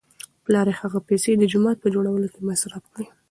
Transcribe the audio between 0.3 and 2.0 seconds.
پلار یې هغه پیسې د جومات په